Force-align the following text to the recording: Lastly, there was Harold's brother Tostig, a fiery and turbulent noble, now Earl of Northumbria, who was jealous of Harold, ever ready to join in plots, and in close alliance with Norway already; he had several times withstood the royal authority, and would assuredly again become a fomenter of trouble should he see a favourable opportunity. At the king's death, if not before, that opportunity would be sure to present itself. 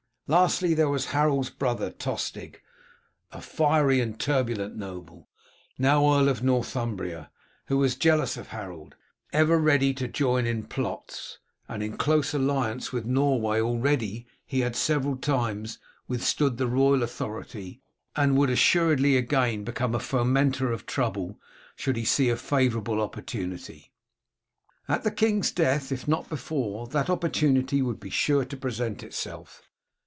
Lastly, 0.27 0.73
there 0.73 0.87
was 0.87 1.07
Harold's 1.07 1.49
brother 1.49 1.91
Tostig, 1.91 2.61
a 3.33 3.41
fiery 3.41 3.99
and 3.99 4.17
turbulent 4.17 4.77
noble, 4.77 5.27
now 5.77 6.05
Earl 6.17 6.29
of 6.29 6.41
Northumbria, 6.41 7.29
who 7.65 7.77
was 7.77 7.97
jealous 7.97 8.37
of 8.37 8.47
Harold, 8.47 8.95
ever 9.33 9.57
ready 9.57 9.93
to 9.95 10.07
join 10.07 10.45
in 10.47 10.63
plots, 10.67 11.39
and 11.67 11.83
in 11.83 11.97
close 11.97 12.33
alliance 12.33 12.93
with 12.93 13.03
Norway 13.03 13.59
already; 13.59 14.25
he 14.45 14.61
had 14.61 14.73
several 14.73 15.17
times 15.17 15.79
withstood 16.07 16.55
the 16.55 16.65
royal 16.65 17.03
authority, 17.03 17.81
and 18.15 18.37
would 18.37 18.49
assuredly 18.49 19.17
again 19.17 19.65
become 19.65 19.93
a 19.93 19.99
fomenter 19.99 20.71
of 20.71 20.85
trouble 20.85 21.41
should 21.75 21.97
he 21.97 22.05
see 22.05 22.29
a 22.29 22.37
favourable 22.37 23.01
opportunity. 23.01 23.91
At 24.87 25.03
the 25.03 25.11
king's 25.11 25.51
death, 25.51 25.91
if 25.91 26.07
not 26.07 26.29
before, 26.29 26.87
that 26.87 27.09
opportunity 27.09 27.81
would 27.81 27.99
be 27.99 28.09
sure 28.09 28.45
to 28.45 28.55
present 28.55 29.03
itself. 29.03 29.63